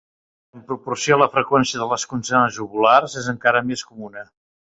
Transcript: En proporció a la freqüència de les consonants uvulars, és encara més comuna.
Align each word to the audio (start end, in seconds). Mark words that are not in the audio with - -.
En 0.59 0.61
proporció 0.69 1.17
a 1.17 1.19
la 1.23 1.27
freqüència 1.35 1.81
de 1.83 1.87
les 1.91 2.07
consonants 2.13 2.59
uvulars, 2.67 3.19
és 3.23 3.31
encara 3.37 3.65
més 3.71 3.87
comuna. 3.93 4.27